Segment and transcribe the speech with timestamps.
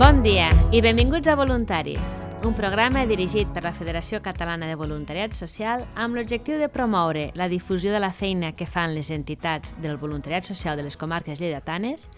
[0.00, 5.36] Bon dia i benvinguts a Voluntaris, un programa dirigit per la Federació Catalana de Voluntariat
[5.36, 9.98] Social amb l'objectiu de promoure la difusió de la feina que fan les entitats del
[10.00, 12.08] voluntariat social de les comarques lleidatanes,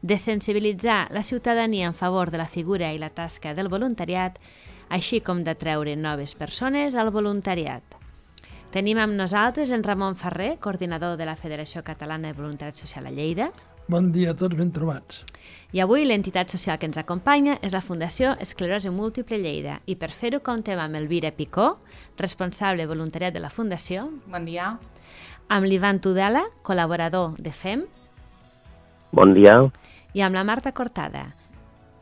[0.00, 4.38] de sensibilitzar la ciutadania en favor de la figura i la tasca del voluntariat,
[4.88, 7.82] així com d'atreure noves persones al voluntariat.
[8.70, 13.10] Tenim amb nosaltres en Ramon Ferrer, coordinador de la Federació Catalana de Voluntariat Social a
[13.10, 13.50] Lleida,
[13.86, 15.24] Bon dia a tots, ben trobats.
[15.74, 20.08] i avui l'entitat social que ens acompanya és la Fundació Esclerosi Múltiple Lleida i per
[20.14, 21.78] fer-ho comptem amb Elvira Picó,
[22.16, 24.78] responsable voluntariat de la Fundació, Bon dia.
[25.48, 27.84] amb l'Ivan Tudela, col·laborador de FEM,
[29.12, 29.58] Bon dia.
[30.14, 31.34] i amb la Marta Cortada,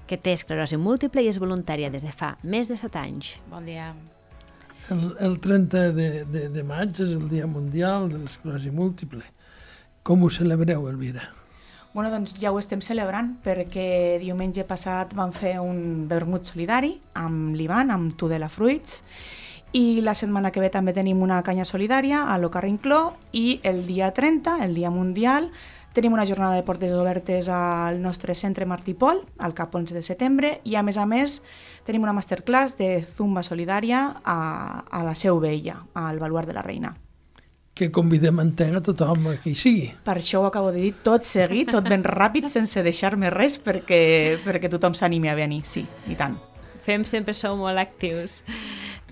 [0.07, 3.41] que té esclerosi múltiple i és voluntària des de fa més de 7 anys.
[3.51, 3.95] Bon dia.
[4.91, 9.23] El, el 30 de, de, de maig és el Dia Mundial de l'Esclerosi Múltiple.
[10.03, 11.23] Com ho celebreu, Elvira?
[11.93, 17.53] Bueno, doncs ja ho estem celebrant perquè diumenge passat vam fer un vermut solidari amb
[17.53, 19.03] l'Ivan, amb Tudela Fruits,
[19.77, 23.03] i la setmana que ve també tenim una canya solidària a l'Ocarrincló
[23.37, 25.51] i el dia 30, el dia mundial,
[25.93, 30.03] tenim una jornada de portes obertes al nostre centre Martí Pol, al cap 11 de
[30.03, 31.43] setembre, i a més a més
[31.85, 34.41] tenim una masterclass de Zumba Solidària a,
[34.89, 36.97] a la Seu Vella, al Baluar de la Reina.
[37.73, 39.87] Que convidem a entenc a tothom que hi sigui.
[40.05, 44.03] Per això ho acabo de dir tot seguit, tot ben ràpid, sense deixar-me res, perquè,
[44.45, 46.37] perquè tothom s'animi a venir, sí, i tant.
[46.85, 48.43] FEM sempre sou molt actius.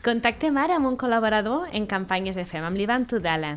[0.05, 3.57] Contactem ara amb un col·laborador en campanyes de FEM, amb l'Ivan Tudela.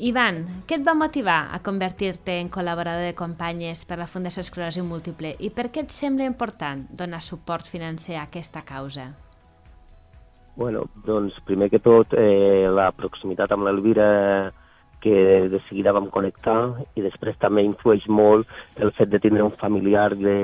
[0.00, 4.80] Ivan, què et va motivar a convertir-te en col·laborador de campanyes per la Fundació Esclerosi
[4.80, 9.10] Múltiple i per què et sembla important donar suport financer a aquesta causa?
[10.60, 14.08] Bueno, doncs primer que tot eh, la proximitat amb l'Elvira
[15.00, 15.14] que
[15.48, 18.44] de seguida vam connectar i després també influeix molt
[18.76, 20.36] el fet de tindre un familiar de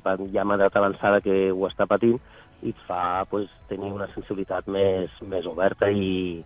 [0.00, 2.16] ja amb edat avançada que ho està patint
[2.62, 6.40] i et fa pues, tenir una sensibilitat més, més oberta i,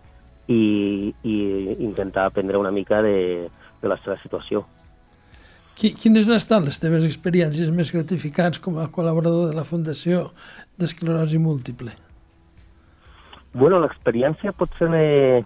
[0.51, 0.61] i,
[1.23, 1.39] i
[1.79, 3.17] intentar aprendre una mica de,
[3.47, 4.65] de la seva situació.
[5.79, 10.33] Qui, quines han estat les teves experiències més gratificants com a col·laborador de la Fundació
[10.75, 11.95] d'Esclerosi Múltiple?
[13.53, 15.43] Bueno, l'experiència pot ser eh,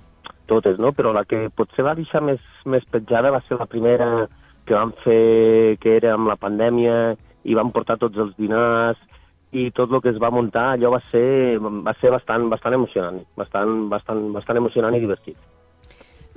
[0.48, 0.94] totes, no?
[0.96, 4.28] però la que potser va deixar més, més petjada va ser la primera
[4.68, 7.16] que vam fer, que era amb la pandèmia,
[7.48, 9.00] i vam portar tots els dinars,
[9.56, 13.22] i tot el que es va muntar, allò va ser, va ser bastant, bastant emocionant,
[13.40, 15.38] bastant, bastant, bastant emocionant i divertit.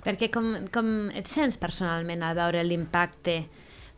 [0.04, 3.42] Perquè com, com et sents personalment al veure l'impacte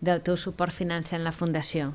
[0.03, 1.93] del teu suport financer en la Fundació?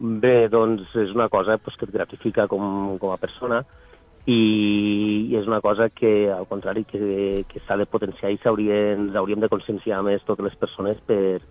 [0.00, 3.62] Bé, doncs és una cosa pues, que et gratifica com, com a persona
[4.26, 9.10] i, i és una cosa que, al contrari, que, que s'ha de potenciar i s'haurien
[9.20, 11.42] hauríem de conscienciar més totes les persones per,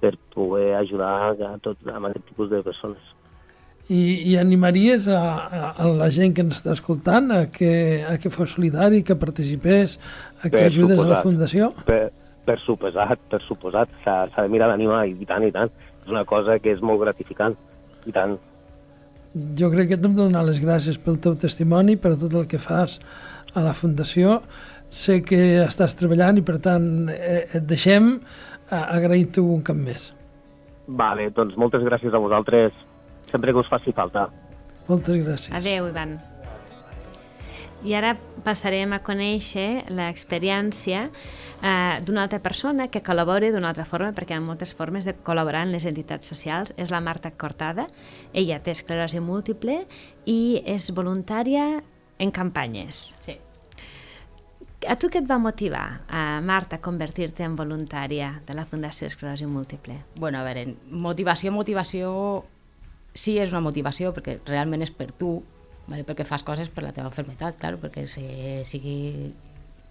[0.00, 3.10] per poder ajudar a, tot, a aquest tipus de persones.
[3.92, 4.00] I,
[4.30, 7.72] i animaries a, a, a la gent que ens està escoltant a que,
[8.08, 9.98] a que fos solidari, que participés,
[10.40, 11.26] a que Per ajudes a la suposat.
[11.26, 11.68] Fundació?
[11.84, 12.00] Per,
[12.46, 15.68] per suposat, per suposat, s'ha s'ha de mirar d'animar i tant, i tant.
[16.02, 17.58] És una cosa que és molt gratificant,
[18.08, 18.38] i tant.
[19.32, 22.60] Jo crec que t'hem de donar les gràcies pel teu testimoni, per tot el que
[22.60, 22.98] fas
[23.54, 24.40] a la Fundació.
[24.92, 30.10] Sé que estàs treballant i, per tant, eh, et deixem eh, agrair-t'ho un cap més.
[30.86, 32.76] Vale, doncs moltes gràcies a vosaltres,
[33.30, 34.26] sempre que us faci falta.
[34.90, 35.54] Moltes gràcies.
[35.56, 36.18] Adeu, Ivan.
[37.82, 38.12] I ara
[38.46, 44.38] passarem a conèixer l'experiència eh, d'una altra persona que col·labora d'una altra forma, perquè hi
[44.38, 46.74] ha moltes formes de col·laborar en les entitats socials.
[46.76, 47.88] És la Marta Cortada.
[48.32, 49.80] Ella té esclerosi múltiple
[50.30, 51.82] i és voluntària
[52.22, 53.08] en campanyes.
[53.22, 53.38] Sí.
[54.88, 59.06] A tu què et va motivar, a Marta, a convertir-te en voluntària de la Fundació
[59.06, 60.00] Esclerosi Múltiple?
[60.16, 62.12] Bueno, a veure, motivació, motivació...
[63.14, 65.36] Sí, és una motivació, perquè realment és per tu,
[65.92, 66.06] vale?
[66.08, 68.24] perquè fas coses per la teva malaltia, claro, perquè se,
[68.68, 69.32] sigui...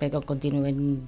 [0.02, 1.06] perquè continuen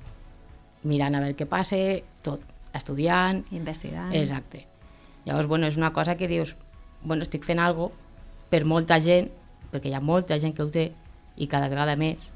[0.86, 1.80] mirant a veure què passa,
[2.26, 2.44] tot,
[2.78, 3.42] estudiant...
[3.56, 4.14] Investigant.
[4.14, 4.68] Exacte.
[5.26, 6.56] Llavors, bueno, és una cosa que dius,
[7.02, 7.92] bueno, estic fent algo
[8.52, 9.32] per molta gent,
[9.72, 10.92] perquè hi ha molta gent que ho té,
[11.36, 12.30] i cada vegada més,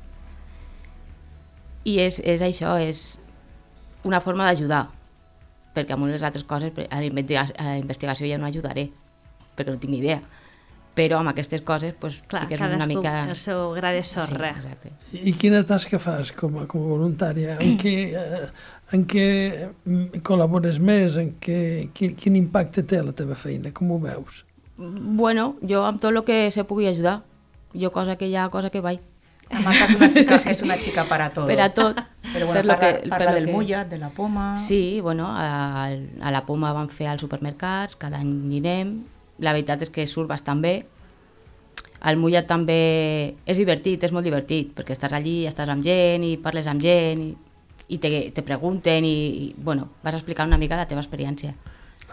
[1.86, 3.20] i és, és això, és
[4.08, 4.88] una forma d'ajudar,
[5.76, 8.88] perquè amb unes altres coses, a la investigació ja no ajudaré,
[9.56, 10.24] perquè no tinc ni idea.
[10.98, 13.12] Però amb aquestes coses, pues, Clar, fiques cadascú una mica...
[13.30, 14.56] el seu gra de sorra.
[14.58, 14.92] Sí, exacte.
[15.30, 17.60] I quina tasca fas com a, com a voluntària?
[17.62, 18.48] En què, eh,
[18.98, 19.26] en què
[19.86, 21.20] mm, col·labores més?
[21.22, 21.60] En què,
[21.94, 23.70] quin, quin impacte té la teva feina?
[23.78, 24.42] Com ho veus?
[24.78, 27.20] Bueno, jo amb tot el que se pugui ajudar,
[27.74, 29.00] jo cosa que hi ha, cosa que vaig.
[29.50, 31.46] La Marta és una xica, és una xica per a tot.
[31.48, 32.02] Per a tot.
[32.34, 34.58] Però bueno, lo parla, que- parla del que- mullat, de la poma...
[34.58, 38.92] Sí, bueno, a, a la Poma vam fer als supermercats, cada any hi anem,
[39.40, 40.76] la veritat és que surt bastant bé.
[42.08, 46.36] El mullat també és divertit, és molt divertit, perquè estàs allí, estàs amb gent i
[46.38, 47.32] parles amb gent i,
[47.90, 49.16] i te, te pregunten i,
[49.48, 51.56] i, bueno, vas explicant una mica la teva experiència.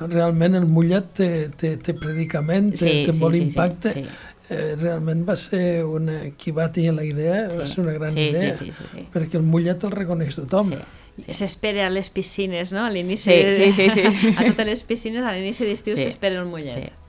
[0.01, 1.29] Realment el mullat té,
[1.61, 3.93] té, té predicament, té, Sí, té sí, molt sí, sí, impacte.
[3.93, 4.07] sí.
[4.51, 6.19] Eh, realment va ser una...
[6.37, 7.75] Qui va tenir la idea va Sí.
[7.75, 9.05] ser una gran Sí, sí, idea, sí, sí, sí.
[9.13, 10.73] perquè el mullat el reconeix tothom.
[10.73, 11.33] Sí, sí.
[11.39, 12.83] S'espera a les piscines, no?
[12.85, 13.31] A l'inici...
[13.53, 14.35] Sí, sí, sí, sí.
[14.39, 16.05] A totes les piscines, a l'inici d'estiu, Sí.
[16.09, 16.75] s'espera el mullet.
[16.75, 17.04] Sí.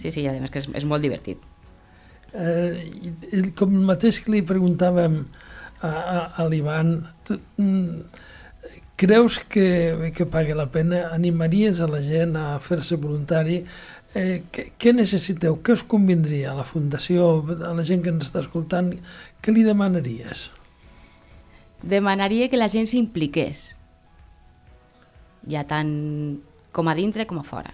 [0.00, 1.40] Sí, sí, i a més que és, és molt divertit.
[2.32, 5.22] Eh, com el mateix que li preguntàvem
[5.82, 6.94] a, a, a l'Ivan,
[7.28, 8.28] mm,
[9.00, 11.08] creus que, que paga la pena?
[11.16, 13.60] Animaries a la gent a fer-se voluntari?
[14.14, 15.58] Eh, què, què necessiteu?
[15.64, 17.28] Què us convindria a la Fundació,
[17.60, 18.94] a la gent que ens està escoltant?
[19.42, 20.48] Què li demanaries?
[21.80, 23.62] Demanaria que la gent s'impliqués,
[25.48, 25.92] ja tant
[26.76, 27.72] com a dintre com a fora.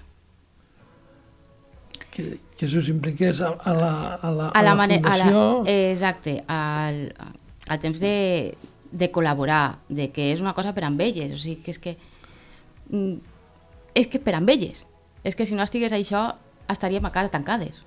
[2.16, 5.40] Que, que s'us impliqués a, a, la, a, la, a la, mane- Fundació?
[5.60, 7.02] a la, exacte, al,
[7.68, 8.56] al temps de,
[8.90, 11.96] de col·laborar, de que és una cosa per amb elles, o sigui, que és que
[12.88, 13.18] mm,
[14.00, 14.86] és que per amb elles,
[15.28, 16.30] és que si no estigués això
[16.72, 17.82] estaríem a casa tancades.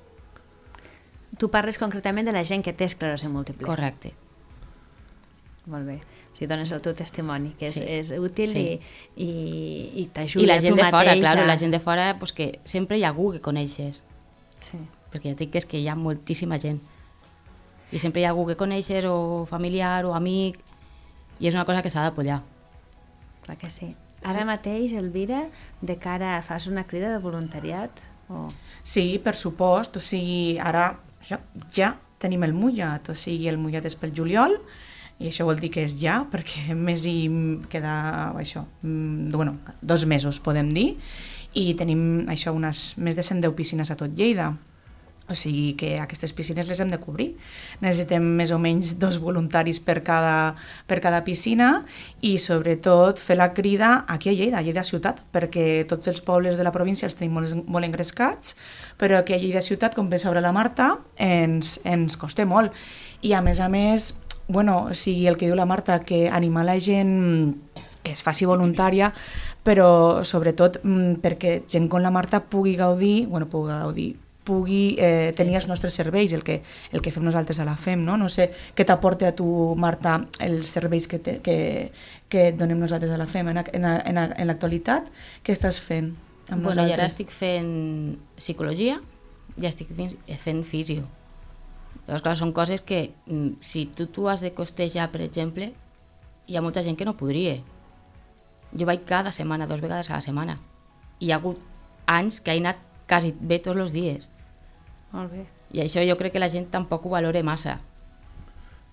[1.39, 3.65] Tu parles concretament de la gent que té esclerosi múltiple.
[3.65, 4.13] Correcte.
[5.69, 5.97] Molt bé.
[6.29, 7.83] O sigui, dones el teu testimoni, que és, Sí.
[7.85, 8.59] és útil Sí.
[9.15, 11.71] i, i, i t'ajuda I la gent tu de fora, mateix claro, a- la gent
[11.73, 14.01] de fora, pues que sempre hi ha algú que coneixes,
[14.59, 14.79] Sí.
[15.09, 16.81] perquè ja et dic que és que hi ha moltíssima gent.
[17.91, 20.59] I sempre hi ha algú que coneixes, o familiar, o amic,
[21.39, 22.43] i és una cosa que s'ha d'apoyar.
[23.45, 23.95] Clar que sí.
[24.21, 25.45] Ara mateix, Elvira,
[25.81, 26.43] de cara a...
[26.43, 28.03] fas una crida de voluntariat?
[28.29, 28.49] O...
[28.83, 30.91] Sí, per supost, o sigui, ara
[31.23, 31.39] això,
[31.73, 34.57] ja tenim el mullat, o sigui, el mullat és pel juliol,
[35.19, 37.15] i això vol dir que és ja, perquè més i
[37.71, 37.95] queda
[38.39, 40.91] això, mm, bueno, dos mesos podem dir,
[41.57, 44.53] i tenim això unes més de 110 piscines a tot Lleida.
[45.29, 47.27] O sigui que aquestes piscines les hem de cobrir.
[47.83, 50.55] Necessitem més o menys dos voluntaris per cada,
[50.89, 51.83] per cada piscina
[52.25, 56.57] i sobretot fer la crida aquí a Lleida, a Lleida ciutat, perquè tots els pobles
[56.57, 58.57] de la província els tenim molt, molt engrescats,
[58.97, 62.73] però aquí a Lleida ciutat, com bé sabrà la Marta, ens, ens costa molt.
[63.21, 64.15] I a més a més,
[64.49, 67.69] bueno, o sigui, el que diu la Marta, que animar la gent
[68.01, 69.13] que es faci voluntària,
[69.63, 74.09] però sobretot mm, perquè gent com la Marta pugui gaudir, bueno, pugui gaudir,
[74.49, 76.61] pugui eh, tenir els nostres serveis, el que,
[76.91, 78.15] el que fem nosaltres a la FEM, no?
[78.17, 79.45] No sé què t'aporta a tu,
[79.77, 81.57] Marta, els serveis que, te, que,
[82.31, 85.11] que donem nosaltres a la FEM en, en, en, en l'actualitat,
[85.45, 86.15] què estàs fent
[86.49, 87.13] amb Bueno, i ara nosaltres?
[87.13, 87.71] estic fent
[88.39, 88.97] psicologia
[89.59, 91.05] i estic fent, fisio.
[92.07, 95.73] Llavors, clar, són coses que mm, si tu tu has de costejar, per exemple,
[96.49, 97.59] hi ha molta gent que no podria.
[98.77, 100.59] Jo vaig cada setmana, dos vegades a la setmana.
[101.19, 101.59] I hi ha hagut
[102.07, 102.77] anys que he anat
[103.09, 104.29] quasi bé tots els dies.
[105.11, 105.45] Molt bé.
[105.73, 107.79] I això jo crec que la gent tampoc ho valora massa.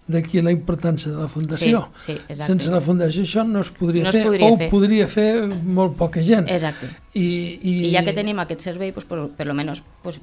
[0.07, 1.81] D'aquí la importància de la Fundació.
[1.99, 2.47] Sí, sí, exacte.
[2.47, 4.67] Sense la Fundació això no es podria No es fer, podria o fer.
[4.69, 5.31] ho podria fer
[5.77, 6.47] molt poca gent.
[6.49, 6.87] Exacte.
[7.19, 7.25] I,
[7.61, 10.21] i, I ja que tenim aquest servei, pues, per, per lo menos, pues,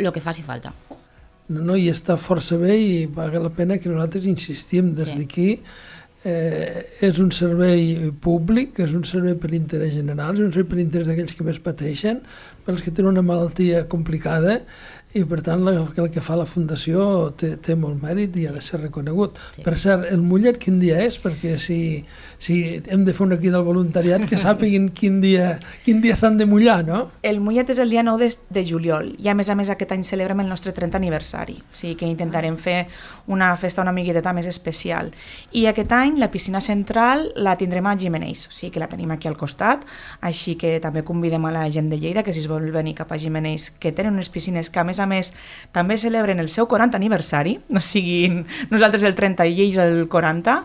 [0.00, 0.72] lo que faci falta.
[1.48, 5.16] No, no, i està força bé i paga la pena que nosaltres insistim des Sí.
[5.22, 5.48] d'aquí.
[6.28, 10.78] Eh, és un servei públic, és un servei per l'interès general, és un servei per
[10.80, 12.20] l'interès d'aquells que més pateixen,
[12.66, 14.58] pels que tenen una malaltia complicada,
[15.16, 18.52] i per tant la, el que fa la Fundació té, té molt mèrit i ha
[18.52, 19.38] de ser reconegut.
[19.56, 19.64] Sí.
[19.64, 21.16] Per cert, el mullet quin dia és?
[21.22, 21.78] Perquè si,
[22.36, 25.54] si hem de fer una crida al voluntariat, que sàpiguin quin dia,
[25.86, 27.06] quin dia s'han de mullar, no?
[27.22, 29.94] El mullet és el dia 9 de, de juliol i a més a més aquest
[29.96, 32.82] any celebrem el nostre 30 aniversari, o sigui que intentarem fer
[33.32, 35.10] una festa una miqueta més especial.
[35.56, 39.10] I aquest any la piscina central la tindrem a Gimenells, o sigui que la tenim
[39.14, 39.88] aquí al costat,
[40.20, 43.12] així que també convidem a la gent de Lleida que si es vol venir cap
[43.12, 45.32] a Gimenells, que tenen unes piscines que a més a més
[45.72, 50.58] també celebren el seu 40 aniversari, no siguin nosaltres el 30 i ells el 40,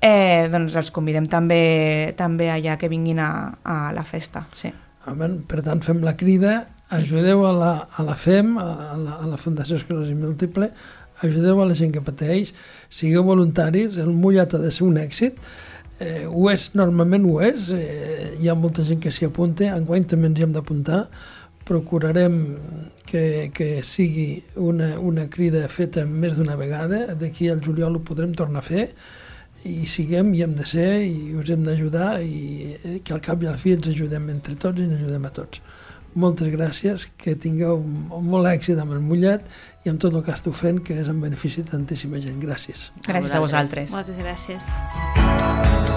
[0.00, 3.30] eh, doncs els convidem també també allà que vinguin a,
[3.64, 4.72] a la festa, sí.
[5.10, 5.42] Amen.
[5.48, 6.62] Per tant, fem la crida,
[6.94, 10.70] ajudeu a la, a la FEM, a la, a la Fundació Esclerosi Múltiple,
[11.24, 12.54] ajudeu a la gent que pateix,
[12.92, 15.38] sigueu voluntaris, el mullat ha de ser un èxit,
[16.00, 20.08] eh, ho és, normalment ho és, eh, hi ha molta gent que s'hi apunta, enguany
[20.10, 21.04] també ens hi hem d'apuntar,
[21.64, 22.38] procurarem
[23.06, 28.34] que, que sigui una, una crida feta més d'una vegada, d'aquí al juliol ho podrem
[28.36, 28.88] tornar a fer,
[29.64, 33.42] i siguem i hem de ser i us hem d'ajudar i eh, que al cap
[33.42, 35.62] i al fi ens ajudem entre tots i ens ajudem a tots.
[36.14, 39.48] Moltes gràcies, que tingueu molt èxit amb el mullet
[39.82, 42.38] i amb tot el que esteu fent, que és en benefici de tantíssima gent.
[42.44, 42.90] Gràcies.
[43.08, 43.96] Gràcies a vosaltres.
[43.96, 45.93] Moltes gràcies.